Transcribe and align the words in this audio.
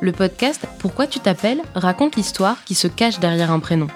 Le 0.00 0.12
podcast 0.12 0.64
Pourquoi 0.78 1.08
tu 1.08 1.18
t'appelles 1.18 1.60
raconte 1.74 2.14
l'histoire 2.14 2.62
qui 2.64 2.76
se 2.76 2.86
cache 2.86 3.18
derrière 3.18 3.50
un 3.50 3.58
prénom. 3.58 3.88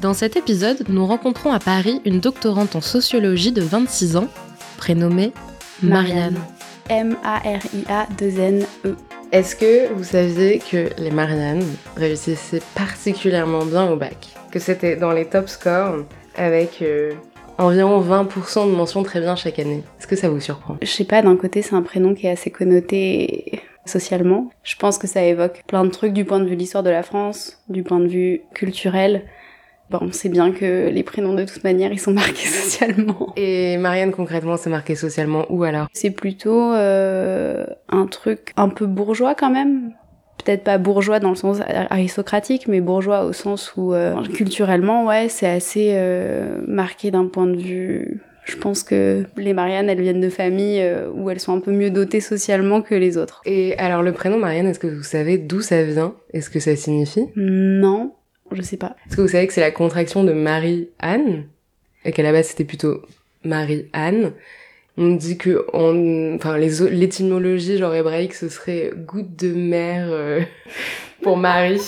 Dans 0.00 0.14
cet 0.14 0.36
épisode, 0.36 0.84
nous 0.88 1.04
rencontrons 1.04 1.52
à 1.52 1.58
Paris 1.58 2.00
une 2.06 2.20
doctorante 2.20 2.74
en 2.74 2.80
sociologie 2.80 3.52
de 3.52 3.60
26 3.60 4.16
ans, 4.16 4.28
prénommée 4.78 5.34
Marianne. 5.82 6.38
M-A-R-I-A-2-N-E. 6.88 7.86
Est-ce 9.30 9.56
que 9.56 9.92
vous 9.92 10.04
saviez 10.04 10.58
que 10.58 10.88
les 10.98 11.10
Marianne 11.10 11.64
réussissaient 11.96 12.62
particulièrement 12.74 13.66
bien 13.66 13.90
au 13.90 13.96
bac? 13.96 14.28
Que 14.50 14.58
c'était 14.58 14.96
dans 14.96 15.12
les 15.12 15.26
top 15.26 15.50
scores 15.50 15.98
avec 16.34 16.80
euh, 16.80 17.12
environ 17.58 18.00
20% 18.00 18.70
de 18.70 18.74
mentions 18.74 19.02
très 19.02 19.20
bien 19.20 19.36
chaque 19.36 19.58
année? 19.58 19.84
Est-ce 19.98 20.06
que 20.06 20.16
ça 20.16 20.30
vous 20.30 20.40
surprend? 20.40 20.78
Je 20.80 20.86
sais 20.90 21.04
pas, 21.04 21.20
d'un 21.20 21.36
côté, 21.36 21.60
c'est 21.60 21.74
un 21.74 21.82
prénom 21.82 22.14
qui 22.14 22.26
est 22.26 22.30
assez 22.30 22.50
connoté 22.50 23.59
socialement. 23.86 24.50
Je 24.62 24.76
pense 24.76 24.98
que 24.98 25.06
ça 25.06 25.22
évoque 25.22 25.64
plein 25.66 25.84
de 25.84 25.90
trucs 25.90 26.12
du 26.12 26.24
point 26.24 26.40
de 26.40 26.44
vue 26.44 26.54
de 26.54 26.60
l'histoire 26.60 26.82
de 26.82 26.90
la 26.90 27.02
France, 27.02 27.62
du 27.68 27.82
point 27.82 28.00
de 28.00 28.06
vue 28.06 28.42
culturel. 28.54 29.24
Bon, 29.90 29.98
on 30.02 30.12
sait 30.12 30.28
bien 30.28 30.52
que 30.52 30.88
les 30.88 31.02
prénoms 31.02 31.34
de 31.34 31.44
toute 31.44 31.64
manière, 31.64 31.92
ils 31.92 31.98
sont 31.98 32.12
marqués 32.12 32.46
socialement. 32.46 33.32
Et 33.36 33.76
Marianne, 33.76 34.12
concrètement, 34.12 34.56
c'est 34.56 34.70
marqué 34.70 34.94
socialement 34.94 35.46
où 35.50 35.64
alors? 35.64 35.88
C'est 35.92 36.12
plutôt 36.12 36.72
euh, 36.72 37.66
un 37.88 38.06
truc 38.06 38.52
un 38.56 38.68
peu 38.68 38.86
bourgeois 38.86 39.34
quand 39.34 39.50
même. 39.50 39.92
Peut-être 40.44 40.64
pas 40.64 40.78
bourgeois 40.78 41.20
dans 41.20 41.30
le 41.30 41.34
sens 41.34 41.58
aristocratique, 41.90 42.66
mais 42.66 42.80
bourgeois 42.80 43.24
au 43.24 43.32
sens 43.34 43.74
où 43.76 43.92
euh, 43.92 44.22
culturellement, 44.22 45.04
ouais, 45.04 45.28
c'est 45.28 45.48
assez 45.48 45.90
euh, 45.92 46.62
marqué 46.66 47.10
d'un 47.10 47.26
point 47.26 47.46
de 47.46 47.56
vue 47.56 48.22
je 48.44 48.56
pense 48.56 48.82
que 48.82 49.24
les 49.36 49.52
Marianne, 49.52 49.88
elles 49.88 50.00
viennent 50.00 50.20
de 50.20 50.30
familles 50.30 50.80
euh, 50.80 51.10
où 51.12 51.30
elles 51.30 51.40
sont 51.40 51.54
un 51.54 51.60
peu 51.60 51.72
mieux 51.72 51.90
dotées 51.90 52.20
socialement 52.20 52.82
que 52.82 52.94
les 52.94 53.16
autres. 53.16 53.42
Et 53.44 53.76
alors 53.78 54.02
le 54.02 54.12
prénom 54.12 54.38
Marianne, 54.38 54.66
est-ce 54.66 54.78
que 54.78 54.86
vous 54.86 55.02
savez 55.02 55.38
d'où 55.38 55.60
ça 55.60 55.82
vient? 55.82 56.14
Est-ce 56.32 56.50
que 56.50 56.60
ça 56.60 56.74
signifie? 56.76 57.26
Non, 57.36 58.14
je 58.52 58.62
sais 58.62 58.76
pas. 58.76 58.96
Est-ce 59.06 59.16
que 59.16 59.22
vous 59.22 59.28
savez 59.28 59.46
que 59.46 59.52
c'est 59.52 59.60
la 59.60 59.70
contraction 59.70 60.24
de 60.24 60.32
Marie-Anne? 60.32 61.44
Et 62.04 62.12
qu'à 62.12 62.22
la 62.22 62.32
base 62.32 62.46
c'était 62.46 62.64
plutôt 62.64 63.02
Marie-Anne 63.44 64.32
on 64.96 65.14
dit 65.14 65.38
que 65.38 65.64
en, 65.72 66.34
enfin 66.36 66.58
l'étymologie 66.58 67.78
genre 67.78 67.94
hébraïque 67.94 68.34
ce 68.34 68.48
serait 68.48 68.92
goutte 68.94 69.34
de 69.36 69.52
mer 69.52 70.08
euh, 70.10 70.42
pour 71.22 71.36
Marie 71.36 71.80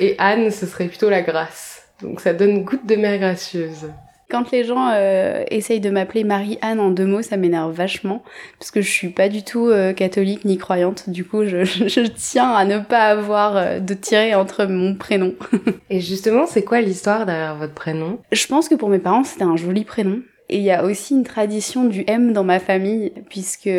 et 0.00 0.14
Anne 0.18 0.50
ce 0.50 0.66
serait 0.66 0.88
plutôt 0.88 1.10
la 1.10 1.22
grâce. 1.22 1.88
Donc 2.02 2.20
ça 2.20 2.32
donne 2.32 2.64
goutte 2.64 2.86
de 2.86 2.96
mer 2.96 3.18
gracieuse. 3.18 3.90
Quand 4.28 4.50
les 4.50 4.64
gens 4.64 4.90
euh, 4.92 5.44
essayent 5.50 5.80
de 5.80 5.90
m'appeler 5.90 6.24
Marie-Anne 6.24 6.80
en 6.80 6.90
deux 6.90 7.06
mots, 7.06 7.22
ça 7.22 7.36
m'énerve 7.36 7.72
vachement, 7.72 8.24
parce 8.58 8.72
que 8.72 8.80
je 8.80 8.90
suis 8.90 9.10
pas 9.10 9.28
du 9.28 9.44
tout 9.44 9.68
euh, 9.68 9.92
catholique 9.92 10.44
ni 10.44 10.58
croyante. 10.58 11.08
Du 11.08 11.24
coup, 11.24 11.44
je, 11.44 11.64
je, 11.64 12.06
tiens 12.08 12.50
à 12.50 12.64
ne 12.64 12.80
pas 12.80 13.04
avoir 13.04 13.56
euh, 13.56 13.78
de 13.78 13.94
tirer 13.94 14.34
entre 14.34 14.64
mon 14.64 14.96
prénom. 14.96 15.34
Et 15.90 16.00
justement, 16.00 16.46
c'est 16.46 16.64
quoi 16.64 16.80
l'histoire 16.80 17.24
derrière 17.24 17.54
votre 17.54 17.74
prénom? 17.74 18.18
Je 18.32 18.46
pense 18.48 18.68
que 18.68 18.74
pour 18.74 18.88
mes 18.88 18.98
parents, 18.98 19.22
c'était 19.22 19.44
un 19.44 19.56
joli 19.56 19.84
prénom. 19.84 20.20
Et 20.48 20.58
il 20.58 20.62
y 20.62 20.70
a 20.70 20.84
aussi 20.84 21.14
une 21.14 21.24
tradition 21.24 21.84
du 21.84 22.04
M 22.06 22.32
dans 22.32 22.44
ma 22.44 22.60
famille, 22.60 23.12
puisque 23.28 23.70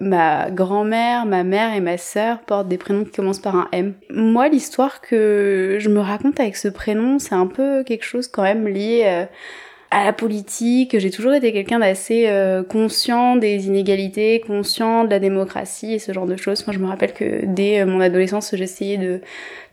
ma 0.00 0.50
grand-mère, 0.50 1.26
ma 1.26 1.42
mère 1.42 1.74
et 1.74 1.80
ma 1.80 1.98
sœur 1.98 2.40
portent 2.40 2.68
des 2.68 2.78
prénoms 2.78 3.04
qui 3.04 3.10
commencent 3.10 3.40
par 3.40 3.56
un 3.56 3.68
M. 3.72 3.94
Moi, 4.10 4.48
l'histoire 4.48 5.00
que 5.00 5.78
je 5.80 5.88
me 5.88 5.98
raconte 5.98 6.38
avec 6.38 6.56
ce 6.56 6.68
prénom, 6.68 7.18
c'est 7.18 7.34
un 7.34 7.48
peu 7.48 7.82
quelque 7.82 8.04
chose 8.04 8.28
quand 8.28 8.44
même 8.44 8.68
lié 8.68 9.26
à 9.90 10.04
la 10.04 10.12
politique. 10.12 10.98
J'ai 10.98 11.10
toujours 11.10 11.34
été 11.34 11.52
quelqu'un 11.52 11.78
d'assez 11.78 12.26
euh, 12.26 12.62
conscient 12.62 13.36
des 13.36 13.66
inégalités, 13.66 14.40
conscient 14.40 15.04
de 15.04 15.10
la 15.10 15.18
démocratie 15.18 15.94
et 15.94 15.98
ce 15.98 16.12
genre 16.12 16.26
de 16.26 16.36
choses. 16.36 16.66
Moi, 16.66 16.74
je 16.74 16.78
me 16.78 16.86
rappelle 16.86 17.12
que 17.12 17.44
dès 17.46 17.80
euh, 17.80 17.86
mon 17.86 18.00
adolescence, 18.00 18.54
j'essayais 18.54 18.96
de, 18.96 19.20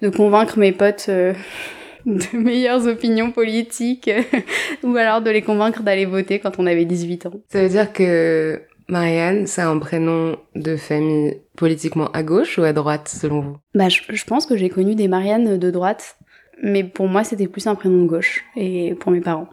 de 0.02 0.10
convaincre 0.10 0.60
mes 0.60 0.72
potes 0.72 1.08
euh, 1.10 1.34
de 2.06 2.38
meilleures 2.38 2.88
opinions 2.88 3.32
politiques 3.32 4.10
ou 4.84 4.96
alors 4.96 5.22
de 5.22 5.30
les 5.30 5.42
convaincre 5.42 5.84
d'aller 5.84 6.06
voter 6.06 6.40
quand 6.40 6.60
on 6.60 6.66
avait 6.66 6.86
18 6.86 7.26
ans. 7.28 7.34
Ça 7.50 7.62
veut 7.62 7.70
dire 7.70 7.92
que 7.92 8.62
Marianne, 8.88 9.48
c'est 9.48 9.62
un 9.62 9.80
prénom 9.80 10.36
de 10.56 10.76
famille 10.76 11.38
politiquement 11.56 12.10
à 12.12 12.24
gauche 12.24 12.58
ou 12.58 12.64
à 12.64 12.74
droite 12.74 13.08
selon 13.08 13.42
vous? 13.42 13.58
Bah, 13.74 13.90
je, 13.90 14.02
je 14.10 14.26
pense 14.26 14.46
que 14.46 14.58
j'ai 14.58 14.70
connu 14.70 14.96
des 14.96 15.08
Marianne 15.08 15.58
de 15.58 15.72
droite, 15.72 16.18
mais 16.62 16.84
pour 16.84 17.08
moi, 17.08 17.24
c'était 17.24 17.48
plus 17.48 17.66
un 17.68 17.76
prénom 17.76 18.04
de 18.04 18.08
gauche 18.08 18.44
et 18.56 18.96
pour 18.96 19.12
mes 19.12 19.22
parents. 19.22 19.48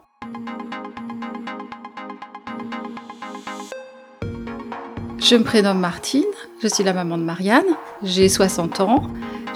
Je 5.20 5.36
me 5.36 5.44
prénomme 5.44 5.78
Martine, 5.78 6.24
je 6.62 6.66
suis 6.66 6.82
la 6.82 6.94
maman 6.94 7.18
de 7.18 7.22
Marianne, 7.22 7.66
j'ai 8.02 8.30
60 8.30 8.80
ans, 8.80 9.02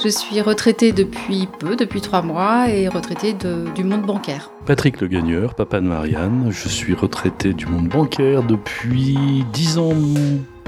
je 0.03 0.09
suis 0.09 0.43
retraitée 0.43 0.93
depuis 0.93 1.49
peu, 1.59 1.75
depuis 1.75 2.03
trois 2.03 2.21
mois, 2.21 2.69
et 2.69 2.87
retraitée 2.87 3.35
du 3.75 3.83
monde 3.83 4.03
bancaire. 4.03 4.51
Patrick 4.67 5.01
Le 5.01 5.09
Gagneur, 5.09 5.55
papa 5.55 5.81
de 5.81 5.87
Marianne, 5.87 6.49
je 6.51 6.69
suis 6.69 6.93
retraité 6.93 7.55
du 7.55 7.65
monde 7.65 7.89
bancaire 7.89 8.43
depuis 8.43 9.45
10 9.55 9.79
ans 9.79 9.95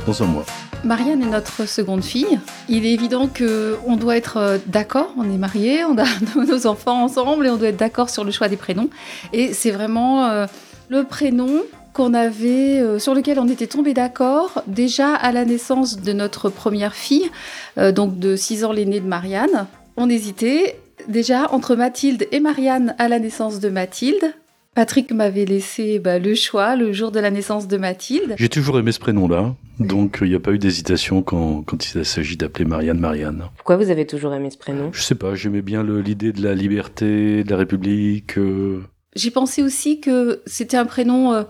dans 0.07 0.23
un 0.23 0.27
mois. 0.27 0.47
Marianne 0.83 1.23
est 1.23 1.31
notre 1.31 1.69
seconde 1.69 2.03
fille. 2.03 2.39
Il 2.71 2.87
est 2.87 2.93
évident 2.93 3.29
qu'on 3.29 3.97
doit 3.97 4.17
être 4.17 4.59
d'accord, 4.67 5.13
on 5.19 5.25
est 5.25 5.39
mariés, 5.39 5.85
on 5.85 5.99
a 5.99 6.07
nos 6.37 6.67
enfants 6.67 7.05
ensemble 7.05 7.47
et 7.47 7.51
on 7.51 7.57
doit 7.57 7.69
être 7.69 7.77
d'accord 7.77 8.09
sur 8.09 8.25
le 8.25 8.31
choix 8.31 8.49
des 8.49 8.57
prénoms. 8.57 8.89
Et 9.35 9.53
c'est 9.53 9.73
vraiment 9.73 10.25
euh, 10.25 10.47
le 10.89 11.05
prénom 11.05 11.63
qu'on 11.97 12.13
avait, 12.13 12.79
euh, 12.79 12.99
sur 12.99 13.15
lequel 13.15 13.39
on 13.39 13.49
était 13.49 13.67
tombé 13.67 13.95
d'accord 13.95 14.63
déjà 14.67 15.15
à 15.15 15.33
la 15.33 15.47
naissance 15.47 15.99
de 15.99 16.13
notre 16.13 16.51
première 16.51 16.95
fille, 16.95 17.31
euh, 17.79 17.91
donc 17.91 18.19
de 18.19 18.37
6 18.37 18.65
ans 18.65 18.73
l'aînée 18.73 19.01
de 19.01 19.07
Marianne. 19.07 19.67
On 19.97 20.11
hésitait 20.11 20.79
déjà 21.09 21.51
entre 21.53 21.75
Mathilde 21.75 22.29
et 22.33 22.41
Marianne 22.41 22.95
à 22.99 23.09
la 23.09 23.19
naissance 23.19 23.61
de 23.61 23.71
Mathilde. 23.71 24.35
Patrick 24.75 25.11
m'avait 25.11 25.47
laissé 25.47 25.99
bah, 25.99 26.19
le 26.19 26.35
choix 26.35 26.77
le 26.77 26.93
jour 26.93 27.13
de 27.13 27.19
la 27.19 27.31
naissance 27.31 27.67
de 27.67 27.79
Mathilde. 27.79 28.35
J'ai 28.37 28.51
toujours 28.51 28.79
aimé 28.79 28.93
ce 28.93 28.99
prénom-là, 28.99 29.55
donc 29.81 30.19
il 30.21 30.29
n'y 30.29 30.35
a 30.35 30.41
pas 30.41 30.53
eu 30.53 30.59
d'hésitation 30.59 31.23
quand, 31.23 31.63
quand 31.63 31.95
il 31.95 32.05
s'agit 32.05 32.37
d'appeler 32.37 32.67
Marianne 32.67 33.01
Marianne. 33.01 33.45
Pourquoi 33.57 33.79
vous 33.79 33.89
avez 33.89 34.07
toujours 34.07 34.35
aimé 34.35 34.51
ce 34.51 34.59
prénom? 34.59 34.91
Je 34.93 35.01
sais 35.01 35.15
pas, 35.15 35.35
j'aimais 35.35 35.63
bien 35.63 35.83
l'idée 35.83 36.33
de 36.33 36.43
la 36.43 36.53
liberté, 36.53 37.43
de 37.43 37.51
la 37.51 37.57
République. 37.57 38.37
Euh. 38.37 38.83
J'ai 39.15 39.31
pensé 39.31 39.63
aussi 39.63 40.03
que 40.03 40.43
c'était 40.45 40.77
un 40.77 40.85
prénom 40.85 41.47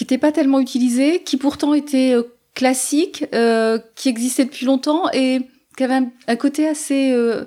qui 0.00 0.04
n'était 0.04 0.16
pas 0.16 0.32
tellement 0.32 0.60
utilisé, 0.60 1.22
qui 1.22 1.36
pourtant 1.36 1.74
était 1.74 2.14
euh, 2.14 2.22
classique, 2.54 3.26
euh, 3.34 3.78
qui 3.96 4.08
existait 4.08 4.46
depuis 4.46 4.64
longtemps 4.64 5.10
et 5.12 5.42
qui 5.76 5.84
avait 5.84 6.00
un, 6.26 6.36
côté 6.36 6.66
assez, 6.66 7.12
euh, 7.12 7.44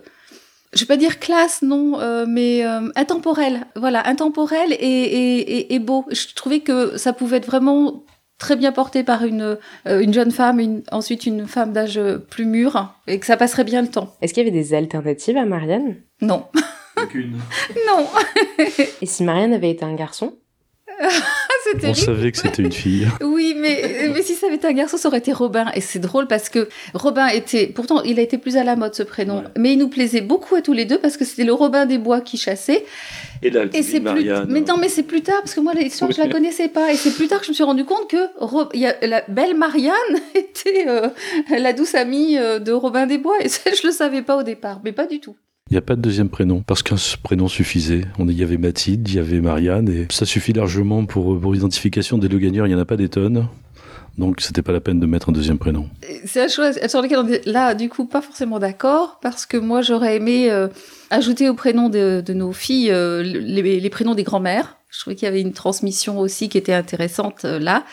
je 0.71 0.81
vais 0.81 0.85
pas 0.85 0.97
dire 0.97 1.19
classe, 1.19 1.63
non, 1.63 1.99
euh, 1.99 2.27
mais 2.27 2.63
euh, 2.63 2.91
intemporel. 2.95 3.65
Voilà, 3.75 4.07
intemporel 4.07 4.71
et, 4.73 4.77
et, 4.77 5.73
et, 5.73 5.79
beau. 5.79 6.05
Je 6.11 6.35
trouvais 6.35 6.59
que 6.59 6.95
ça 6.95 7.11
pouvait 7.11 7.37
être 7.37 7.47
vraiment 7.47 8.03
très 8.37 8.55
bien 8.55 8.71
porté 8.71 9.03
par 9.03 9.25
une, 9.25 9.57
une 9.87 10.13
jeune 10.13 10.29
femme, 10.29 10.59
une, 10.59 10.83
ensuite 10.91 11.25
une 11.25 11.47
femme 11.47 11.73
d'âge 11.73 11.99
plus 12.29 12.45
mûr, 12.45 12.93
et 13.07 13.17
que 13.17 13.25
ça 13.25 13.35
passerait 13.35 13.63
bien 13.63 13.81
le 13.81 13.87
temps. 13.87 14.13
Est-ce 14.21 14.31
qu'il 14.31 14.45
y 14.45 14.47
avait 14.47 14.55
des 14.55 14.75
alternatives 14.75 15.37
à 15.37 15.45
Marianne? 15.45 15.95
Non. 16.21 16.45
Aucune. 17.01 17.39
non. 17.87 18.05
et 19.01 19.07
si 19.07 19.23
Marianne 19.23 19.53
avait 19.53 19.71
été 19.71 19.83
un 19.83 19.95
garçon? 19.95 20.37
on 21.83 21.93
savait 21.93 22.31
que 22.31 22.37
c'était 22.37 22.61
une 22.61 22.71
fille. 22.71 23.07
oui, 23.21 23.55
mais, 23.57 24.09
mais 24.13 24.21
si 24.21 24.35
ça 24.35 24.47
avait 24.47 24.55
été 24.55 24.67
un 24.67 24.73
garçon, 24.73 24.97
ça 24.97 25.07
aurait 25.07 25.19
été 25.19 25.33
Robin. 25.33 25.65
Et 25.75 25.81
c'est 25.81 25.99
drôle 25.99 26.27
parce 26.27 26.49
que 26.49 26.69
Robin 26.93 27.27
était, 27.27 27.67
pourtant, 27.67 28.01
il 28.03 28.19
a 28.19 28.21
été 28.21 28.37
plus 28.37 28.57
à 28.57 28.63
la 28.63 28.75
mode 28.75 28.95
ce 28.95 29.03
prénom, 29.03 29.43
mais 29.57 29.73
il 29.73 29.79
nous 29.79 29.89
plaisait 29.89 30.21
beaucoup 30.21 30.55
à 30.55 30.61
tous 30.61 30.73
les 30.73 30.85
deux 30.85 30.97
parce 30.97 31.17
que 31.17 31.25
c'était 31.25 31.43
le 31.43 31.53
Robin 31.53 31.85
des 31.85 31.97
Bois 31.97 32.21
qui 32.21 32.37
chassait. 32.37 32.85
Et 33.41 33.49
là, 33.49 33.65
et 33.73 33.83
c'est 33.83 33.99
plus, 33.99 34.29
mais 34.47 34.61
non, 34.61 34.77
mais 34.77 34.87
c'est 34.87 35.03
plus 35.03 35.21
tard 35.21 35.39
parce 35.41 35.53
que 35.53 35.59
moi 35.59 35.73
l'histoire 35.73 36.09
je 36.11 36.21
la 36.21 36.29
connaissais 36.29 36.69
pas 36.69 36.93
et 36.93 36.95
c'est 36.95 37.13
plus 37.13 37.27
tard 37.27 37.39
que 37.39 37.45
je 37.45 37.51
me 37.51 37.53
suis 37.53 37.63
rendu 37.63 37.83
compte 37.83 38.09
que 38.09 38.29
il 38.73 38.79
y 38.79 38.85
a, 38.85 38.95
la 39.05 39.21
belle 39.27 39.57
Marianne 39.57 39.93
était 40.35 40.85
euh, 40.87 41.09
la 41.49 41.73
douce 41.73 41.93
amie 41.93 42.37
euh, 42.37 42.59
de 42.59 42.71
Robin 42.71 43.05
des 43.05 43.17
Bois 43.17 43.35
et 43.41 43.49
ça 43.49 43.71
je 43.73 43.85
le 43.85 43.91
savais 43.91 44.21
pas 44.21 44.37
au 44.37 44.43
départ, 44.43 44.79
mais 44.85 44.93
pas 44.93 45.07
du 45.07 45.19
tout. 45.19 45.35
Il 45.73 45.77
n'y 45.77 45.79
a 45.79 45.81
pas 45.81 45.95
de 45.95 46.01
deuxième 46.01 46.29
prénom, 46.29 46.61
parce 46.61 46.83
qu'un 46.83 46.97
prénom 47.23 47.47
suffisait. 47.47 48.01
On, 48.19 48.27
il 48.27 48.37
y 48.37 48.43
avait 48.43 48.59
Mathilde, 48.59 49.09
il 49.09 49.15
y 49.15 49.17
avait 49.17 49.41
Marianne, 49.41 49.89
et 49.89 50.05
ça 50.11 50.23
suffit 50.23 50.53
largement 50.53 51.05
pour, 51.05 51.41
pour 51.41 51.51
l'identification 51.51 52.19
des 52.19 52.29
deux 52.29 52.37
gagneurs, 52.37 52.67
il 52.67 52.69
n'y 52.69 52.75
en 52.75 52.79
a 52.79 52.85
pas 52.85 52.95
des 52.95 53.09
tonnes. 53.09 53.47
Donc 54.19 54.39
c'était 54.39 54.61
pas 54.61 54.71
la 54.71 54.81
peine 54.81 54.99
de 54.99 55.07
mettre 55.07 55.29
un 55.29 55.31
deuxième 55.31 55.57
prénom. 55.57 55.89
C'est 56.25 56.43
un 56.43 56.47
choix 56.47 56.73
sur 56.73 57.01
lequel 57.01 57.17
on 57.17 57.27
est 57.27 57.43
là, 57.47 57.73
du 57.73 57.89
coup, 57.89 58.05
pas 58.05 58.21
forcément 58.21 58.59
d'accord, 58.59 59.17
parce 59.23 59.47
que 59.47 59.57
moi 59.57 59.81
j'aurais 59.81 60.15
aimé 60.15 60.51
euh, 60.51 60.67
ajouter 61.09 61.49
au 61.49 61.55
prénom 61.55 61.89
de, 61.89 62.21
de 62.23 62.33
nos 62.35 62.53
filles 62.53 62.91
euh, 62.91 63.23
les, 63.23 63.89
prénoms 63.89 64.13
des 64.13 64.21
grands-mères. 64.21 64.77
Je 64.91 64.99
trouvais 64.99 65.15
qu'il 65.15 65.25
y 65.25 65.29
avait 65.29 65.41
une 65.41 65.53
transmission 65.53 66.19
aussi 66.19 66.49
qui 66.49 66.59
était 66.59 66.73
intéressante 66.73 67.45
euh, 67.45 67.57
là. 67.57 67.83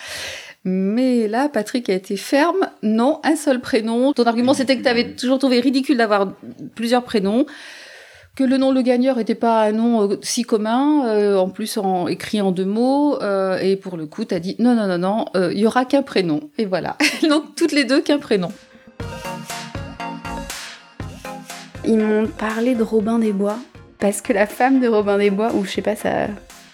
Mais 0.64 1.26
là, 1.26 1.48
Patrick 1.48 1.88
a 1.88 1.94
été 1.94 2.16
ferme. 2.16 2.68
Non, 2.82 3.20
un 3.24 3.36
seul 3.36 3.60
prénom. 3.60 4.12
Ton 4.12 4.24
argument, 4.24 4.54
c'était 4.54 4.76
que 4.76 4.82
tu 4.82 4.88
avais 4.88 5.14
toujours 5.14 5.38
trouvé 5.38 5.60
ridicule 5.60 5.96
d'avoir 5.96 6.34
plusieurs 6.74 7.02
prénoms 7.02 7.46
que 8.36 8.44
le 8.44 8.56
nom 8.56 8.72
Le 8.72 8.82
Gagneur 8.82 9.16
n'était 9.16 9.34
pas 9.34 9.64
un 9.64 9.72
nom 9.72 10.08
euh, 10.08 10.16
si 10.22 10.42
commun, 10.42 11.06
euh, 11.08 11.36
en 11.36 11.48
plus 11.48 11.76
en, 11.76 12.06
écrit 12.06 12.40
en 12.40 12.52
deux 12.52 12.64
mots, 12.64 13.20
euh, 13.22 13.58
et 13.58 13.76
pour 13.76 13.96
le 13.96 14.06
coup, 14.06 14.24
tu 14.24 14.34
as 14.34 14.40
dit 14.40 14.56
non, 14.58 14.74
non, 14.74 14.86
non, 14.86 14.98
non, 14.98 15.24
il 15.34 15.58
y 15.58 15.66
aura 15.66 15.84
qu'un 15.84 16.02
prénom. 16.02 16.50
Et 16.58 16.64
voilà. 16.64 16.96
Donc 17.28 17.54
toutes 17.56 17.72
les 17.72 17.84
deux 17.84 18.00
qu'un 18.00 18.18
prénom. 18.18 18.50
Ils 21.84 21.98
m'ont 21.98 22.26
parlé 22.26 22.74
de 22.74 22.82
Robin 22.82 23.18
des 23.18 23.32
Bois, 23.32 23.58
parce 23.98 24.20
que 24.20 24.32
la 24.32 24.46
femme 24.46 24.80
de 24.80 24.88
Robin 24.88 25.18
des 25.18 25.30
Bois, 25.30 25.52
ou 25.54 25.64
je 25.64 25.70
sais 25.70 25.82
pas, 25.82 25.96
ça, 25.96 26.28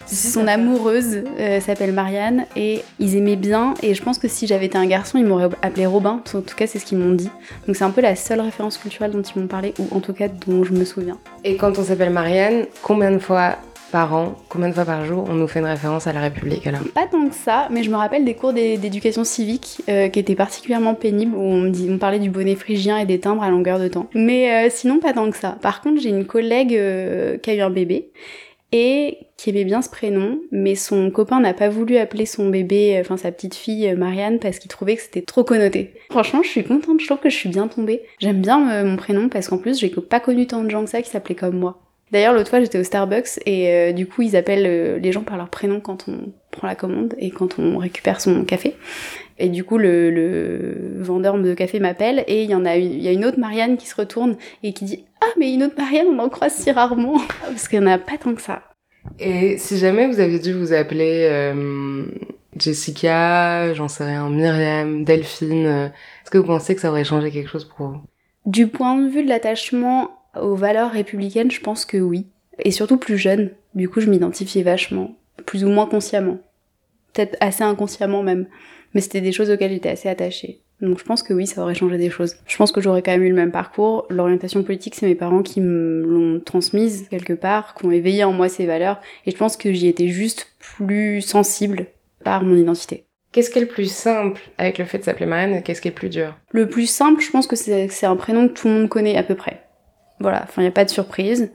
son 0.07 0.47
amoureuse 0.47 1.25
euh, 1.39 1.61
s'appelle 1.61 1.93
Marianne 1.93 2.47
et 2.57 2.83
ils 2.99 3.17
aimaient 3.17 3.37
bien. 3.37 3.75
Et 3.83 3.95
je 3.95 4.03
pense 4.03 4.19
que 4.19 4.29
si 4.29 4.47
j'avais 4.47 4.67
été 4.67 4.79
un 4.79 4.87
garçon, 4.87 5.19
ils 5.19 5.25
m'auraient 5.25 5.49
appelé 5.63 5.87
Robin. 5.87 6.23
En 6.35 6.41
tout 6.41 6.57
cas, 6.57 6.67
c'est 6.67 6.79
ce 6.79 6.85
qu'ils 6.85 6.99
m'ont 6.99 7.15
dit. 7.15 7.31
Donc 7.67 7.77
c'est 7.77 7.85
un 7.85 7.91
peu 7.91 8.01
la 8.01 8.17
seule 8.17 8.41
référence 8.41 8.79
culturelle 8.79 9.11
dont 9.11 9.23
ils 9.23 9.41
m'ont 9.41 9.49
parlé, 9.49 9.75
ou 9.79 9.95
en 9.95 10.01
tout 10.01 10.13
cas 10.13 10.29
dont 10.29 10.65
je 10.65 10.73
me 10.73 10.85
souviens. 10.85 11.19
Et 11.45 11.57
quand 11.57 11.79
on 11.79 11.85
s'appelle 11.85 12.11
Marianne, 12.11 12.67
combien 12.83 13.11
de 13.11 13.19
fois 13.19 13.57
par 13.93 14.15
an, 14.15 14.35
combien 14.49 14.69
de 14.69 14.75
fois 14.75 14.85
par 14.85 15.05
jour 15.05 15.25
on 15.29 15.35
nous 15.35 15.47
fait 15.47 15.61
une 15.61 15.67
référence 15.67 16.07
à 16.07 16.13
la 16.13 16.21
République 16.21 16.67
alors? 16.67 16.81
Pas 16.95 17.07
tant 17.07 17.29
que 17.29 17.35
ça, 17.35 17.69
mais 17.71 17.85
je 17.85 17.91
me 17.91 17.97
rappelle 17.97 18.25
des 18.25 18.35
cours 18.35 18.53
d'éducation 18.53 19.23
civique 19.23 19.81
euh, 19.89 20.09
qui 20.09 20.19
étaient 20.19 20.35
particulièrement 20.35 20.95
pénibles 20.95 21.37
où 21.37 21.41
on 21.41 21.61
me, 21.61 21.71
dit, 21.71 21.89
on 21.91 21.99
parlait 21.99 22.19
du 22.19 22.29
bonnet 22.29 22.57
phrygien 22.57 22.99
et 22.99 23.07
des 23.07 23.21
timbres 23.21 23.43
à 23.43 23.51
longueur 23.51 23.79
de 23.79 23.89
temps. 23.89 24.09
Mais 24.15 24.67
euh, 24.67 24.71
sinon 24.71 24.99
pas 24.99 25.13
tant 25.13 25.31
que 25.31 25.37
ça. 25.37 25.57
Par 25.63 25.81
contre, 25.81 26.01
j'ai 26.01 26.09
une 26.09 26.27
collègue 26.27 26.79
qui 27.43 27.51
a 27.51 27.55
eu 27.55 27.61
un 27.61 27.71
bébé 27.71 28.11
et 28.73 29.19
qui 29.37 29.51
aimait 29.51 29.65
bien 29.65 29.83
ce 29.83 29.89
prénom, 29.89 30.41
mais 30.51 30.75
son 30.75 31.11
copain 31.11 31.41
n'a 31.41 31.55
pas 31.55 31.69
voulu 31.69 31.97
appeler 31.99 32.27
son 32.27 32.49
bébé, 32.49 32.97
enfin 33.01 33.17
sa 33.17 33.31
petite 33.31 33.55
fille 33.55 33.89
euh, 33.89 33.97
Marianne, 33.97 34.39
parce 34.39 34.59
qu'il 34.59 34.71
trouvait 34.71 34.97
que 34.97 35.03
c'était 35.03 35.23
trop 35.23 35.45
connoté. 35.45 35.95
Franchement, 36.11 36.43
je 36.43 36.49
suis 36.49 36.65
contente, 36.65 37.01
je 37.01 37.07
trouve 37.07 37.19
que 37.19 37.31
je 37.31 37.37
suis 37.37 37.49
bien 37.49 37.69
tombée. 37.69 38.03
J'aime 38.19 38.41
bien 38.41 38.71
euh, 38.71 38.85
mon 38.85 38.97
prénom 38.97 39.29
parce 39.29 39.49
qu'en 39.49 39.59
plus, 39.59 39.79
j'ai 39.79 39.89
pas 39.89 40.21
connu 40.21 40.47
tant 40.47 40.65
de 40.65 40.71
gens 40.71 40.85
que 40.85 40.91
ça 40.91 41.03
qui 41.03 41.11
s'appelaient 41.11 41.35
comme 41.35 41.59
moi. 41.59 41.81
D'ailleurs, 42.13 42.35
l'autre 42.35 42.51
fois, 42.51 42.61
j'étais 42.61 42.79
au 42.79 42.85
Starbucks 42.85 43.41
et 43.47 43.71
euh, 43.71 43.93
du 43.93 44.07
coup, 44.07 44.23
ils 44.23 44.37
appellent 44.37 45.01
les 45.01 45.13
gens 45.13 45.23
par 45.23 45.37
leur 45.37 45.49
prénom 45.49 45.81
quand 45.81 46.09
on 46.09 46.33
prend 46.53 46.69
la 46.69 46.77
commande 46.77 47.15
et 47.19 47.31
quand 47.31 47.59
on 47.59 47.79
récupère 47.79 48.21
son 48.21 48.45
café. 48.45 48.77
Et 49.39 49.49
du 49.49 49.65
coup, 49.65 49.77
le, 49.77 50.11
le 50.11 51.03
vendeur 51.03 51.39
de 51.39 51.53
café 51.53 51.79
m'appelle 51.79 52.25
et 52.27 52.43
il 52.43 52.51
y 52.51 52.55
en 52.55 52.65
a 52.65 52.77
une, 52.77 53.03
y 53.03 53.09
a 53.09 53.13
une 53.13 53.25
autre 53.25 53.39
Marianne 53.39 53.77
qui 53.77 53.87
se 53.87 53.95
retourne 53.95 54.37
et 54.63 54.73
qui 54.73 54.85
dit 54.85 55.05
Ah, 55.27 55.33
mais 55.39 55.53
une 55.53 55.65
autre 55.65 55.75
Marianne, 55.77 56.09
on 56.09 56.19
en 56.19 56.29
croise 56.29 56.55
si 56.55 56.71
rarement 56.71 57.19
Parce 57.41 57.67
qu'il 57.69 57.81
n'y 57.81 57.87
en 57.87 57.91
a 57.91 57.99
pas 57.99 58.17
tant 58.17 58.35
que 58.35 58.43
ça. 58.43 58.63
Et 59.19 59.59
si 59.59 59.79
jamais 59.79 60.07
vous 60.07 60.21
aviez 60.21 60.39
dû 60.39 60.53
vous 60.53 60.73
appeler 60.73 61.27
euh, 61.31 62.05
Jessica, 62.57 63.73
j'en 63.75 63.89
sais 63.89 64.05
rien, 64.05 64.29
Myriam, 64.29 65.05
Delphine, 65.05 65.67
euh, 65.67 65.87
est-ce 65.87 66.31
que 66.31 66.39
vous 66.39 66.47
pensez 66.47 66.75
que 66.75 66.81
ça 66.81 66.91
aurait 66.91 67.05
changé 67.05 67.31
quelque 67.31 67.49
chose 67.49 67.65
pour 67.65 67.89
vous? 67.89 68.01
Du 68.47 68.69
point 68.69 68.97
de 68.97 69.09
vue 69.09 69.25
de 69.25 69.29
l'attachement 69.29 70.11
aux 70.41 70.55
valeurs 70.55 70.93
républicaines, 70.93 71.51
je 71.51 71.61
pense 71.61 71.85
que 71.85 71.97
oui. 71.97 72.27
Et 72.59 72.71
surtout 72.71 72.97
plus 72.97 73.19
jeune. 73.19 73.51
Du 73.75 73.89
coup, 73.89 74.01
je 74.01 74.09
m'identifiais 74.09 74.63
vachement, 74.63 75.17
plus 75.45 75.65
ou 75.65 75.69
moins 75.69 75.87
consciemment. 75.87 76.39
Peut-être 77.13 77.37
assez 77.41 77.65
inconsciemment 77.65 78.23
même. 78.23 78.47
Mais 78.95 79.01
c'était 79.01 79.21
des 79.21 79.33
choses 79.33 79.51
auxquelles 79.51 79.73
j'étais 79.73 79.91
assez 79.91 80.09
attachée. 80.09 80.63
Donc 80.81 80.99
je 80.99 81.05
pense 81.05 81.23
que 81.23 81.33
oui, 81.33 81.47
ça 81.47 81.63
aurait 81.63 81.75
changé 81.75 81.97
des 81.97 82.11
choses. 82.11 82.37
Je 82.47 82.57
pense 82.57 82.71
que 82.71 82.81
j'aurais 82.81 83.03
quand 83.03 83.13
même 83.13 83.23
eu 83.23 83.31
le 83.31 83.35
même 83.35 83.51
parcours. 83.51 84.07
L'orientation 84.11 84.63
politique, 84.63 84.95
c'est 84.95 85.07
mes 85.07 85.15
parents 85.15 85.43
qui 85.43 85.61
me 85.61 86.03
l'ont 86.03 86.41
transmise 86.41 87.09
quelque 87.09 87.33
part, 87.33 87.75
qui 87.75 87.87
ont 87.87 87.91
éveillé 87.91 88.25
en 88.25 88.33
moi 88.33 88.49
ces 88.49 88.67
valeurs. 88.67 89.01
Et 89.25 89.31
je 89.31 89.37
pense 89.37 89.57
que 89.57 89.73
j'y 89.73 89.89
étais 89.89 90.09
juste 90.09 90.53
plus 90.59 91.23
sensible 91.23 91.87
par 92.25 92.45
mon 92.45 92.57
identité. 92.57 93.07
Qu'est-ce 93.33 93.51
qui 93.51 93.59
est 93.59 93.63
le 93.63 93.69
plus 93.69 93.91
simple 93.91 94.41
avec 94.59 94.79
le 94.79 94.85
fait 94.85 94.99
de 94.99 95.05
s'appeler 95.05 95.27
Marianne 95.27 95.55
et 95.55 95.63
qu'est-ce 95.63 95.81
qui 95.81 95.89
est 95.89 95.91
le 95.91 95.97
plus 95.97 96.09
dur? 96.09 96.35
Le 96.51 96.69
plus 96.69 96.87
simple, 96.87 97.23
je 97.23 97.31
pense 97.31 97.47
que 97.47 97.57
c'est 97.57 98.07
un 98.07 98.17
prénom 98.17 98.49
que 98.49 98.55
tout 98.55 98.69
le 98.69 98.75
monde 98.75 98.89
connaît 98.89 99.17
à 99.17 99.23
peu 99.23 99.35
près. 99.35 99.63
Voilà, 100.21 100.43
enfin 100.43 100.63
il 100.63 100.65
n'y 100.65 100.69
a 100.69 100.73
pas 100.73 100.85
de 100.85 100.91
surprise. 100.91 101.53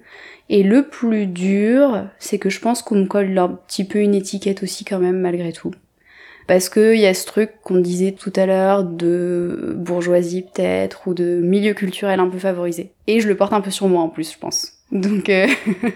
Et 0.49 0.63
le 0.63 0.87
plus 0.87 1.27
dur, 1.27 2.07
c'est 2.19 2.37
que 2.37 2.49
je 2.49 2.59
pense 2.59 2.81
qu'on 2.81 2.95
me 2.95 3.05
colle 3.05 3.37
un 3.37 3.49
petit 3.49 3.85
peu 3.85 3.99
une 3.99 4.13
étiquette 4.13 4.63
aussi 4.63 4.83
quand 4.83 4.99
même 4.99 5.19
malgré 5.19 5.53
tout. 5.53 5.71
Parce 6.51 6.67
qu'il 6.67 6.97
y 6.97 7.05
a 7.05 7.13
ce 7.13 7.25
truc 7.25 7.51
qu'on 7.63 7.79
disait 7.79 8.11
tout 8.11 8.33
à 8.35 8.45
l'heure 8.45 8.83
de 8.83 9.73
bourgeoisie 9.77 10.41
peut-être, 10.41 11.07
ou 11.07 11.13
de 11.13 11.39
milieu 11.41 11.73
culturel 11.73 12.19
un 12.19 12.27
peu 12.27 12.39
favorisé. 12.39 12.91
Et 13.07 13.21
je 13.21 13.29
le 13.29 13.37
porte 13.37 13.53
un 13.53 13.61
peu 13.61 13.71
sur 13.71 13.87
moi 13.87 14.01
en 14.01 14.09
plus, 14.09 14.33
je 14.33 14.37
pense. 14.37 14.73
Donc, 14.91 15.29
euh, 15.29 15.47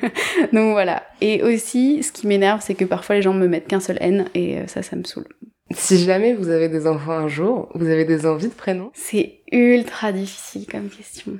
donc 0.54 0.72
voilà. 0.72 1.04
Et 1.20 1.44
aussi, 1.44 2.04
ce 2.04 2.14
qui 2.14 2.26
m'énerve, 2.26 2.62
c'est 2.64 2.74
que 2.74 2.86
parfois 2.86 3.18
les 3.18 3.22
gens 3.22 3.34
me 3.34 3.50
mettent 3.50 3.68
qu'un 3.68 3.82
seul 3.82 3.98
N, 4.00 4.30
et 4.34 4.60
euh, 4.60 4.68
ça, 4.68 4.82
ça 4.82 4.96
me 4.96 5.04
saoule. 5.04 5.28
Si 5.72 5.98
jamais 5.98 6.34
vous 6.34 6.48
avez 6.48 6.70
des 6.70 6.88
enfants 6.88 7.12
un 7.12 7.28
jour, 7.28 7.68
vous 7.76 7.90
avez 7.90 8.06
des 8.06 8.26
envies 8.26 8.48
de 8.48 8.54
prénoms? 8.54 8.92
C'est 8.94 9.40
ultra 9.52 10.14
difficile 10.14 10.68
comme 10.72 10.88
question 10.88 11.34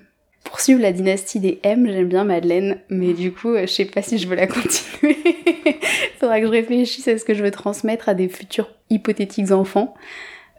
poursuivre 0.46 0.82
la 0.82 0.94
dynastie 0.94 1.42
des 1.42 1.60
M, 1.64 1.86
j'aime 1.86 2.08
bien 2.08 2.24
Madeleine, 2.24 2.80
mais 2.90 3.14
du 3.14 3.34
coup, 3.34 3.50
euh, 3.50 3.68
je 3.68 3.74
sais 3.74 3.86
pas 3.86 4.02
si 4.02 4.18
je 4.18 4.28
veux 4.28 4.36
la 4.36 4.48
continuer. 4.48 5.18
Faudra 6.20 6.40
que 6.40 6.46
je 6.46 6.52
réfléchisse 6.52 7.08
à 7.08 7.18
ce 7.18 7.26
que 7.26 7.34
je 7.34 7.44
veux 7.44 7.52
transmettre 7.52 8.10
à 8.10 8.14
des 8.14 8.30
futurs 8.30 8.70
hypothétiques 8.90 9.52
enfants. 9.52 9.94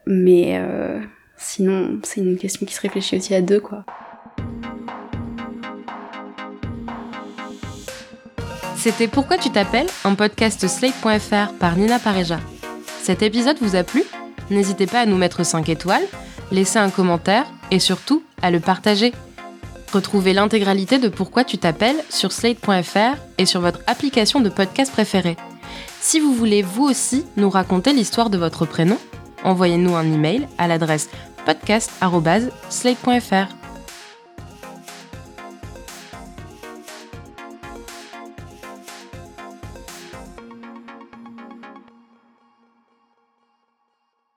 Mais 0.06 0.56
euh, 0.56 1.00
sinon, 1.36 2.00
c'est 2.04 2.20
une 2.20 2.38
question 2.38 2.66
qui 2.66 2.74
se 2.74 2.80
réfléchit 2.80 3.16
aussi 3.16 3.34
à 3.34 3.42
deux, 3.42 3.60
quoi. 3.60 3.84
C'était 8.76 9.08
Pourquoi 9.08 9.36
tu 9.36 9.50
t'appelles 9.50 9.88
un 10.04 10.14
podcast 10.14 10.68
slate.fr 10.68 11.52
par 11.58 11.76
Nina 11.76 11.98
Pareja. 11.98 12.38
Cet 13.02 13.22
épisode 13.22 13.56
vous 13.60 13.74
a 13.74 13.82
plu? 13.82 14.04
N'hésitez 14.50 14.86
pas 14.86 15.00
à 15.00 15.06
nous 15.06 15.16
mettre 15.16 15.44
5 15.44 15.68
étoiles, 15.68 16.04
laisser 16.52 16.78
un 16.78 16.90
commentaire 16.90 17.46
et 17.72 17.80
surtout 17.80 18.22
à 18.42 18.52
le 18.52 18.60
partager. 18.60 19.12
Retrouvez 19.92 20.32
l'intégralité 20.32 20.98
de 20.98 21.08
Pourquoi 21.08 21.44
tu 21.44 21.58
t'appelles 21.58 22.02
sur 22.10 22.32
slate.fr 22.32 23.16
et 23.38 23.46
sur 23.46 23.60
votre 23.60 23.78
application 23.86 24.40
de 24.40 24.48
podcast 24.48 24.90
préférée. 24.92 25.36
Si 26.00 26.18
vous 26.20 26.34
voulez 26.34 26.62
vous 26.62 26.84
aussi 26.84 27.24
nous 27.36 27.50
raconter 27.50 27.92
l'histoire 27.92 28.30
de 28.30 28.38
votre 28.38 28.64
prénom, 28.66 28.98
envoyez-nous 29.44 29.96
un 29.96 30.04
email 30.04 30.46
à 30.58 30.68
l'adresse 30.68 31.08
podcast.slate.fr. 31.44 33.65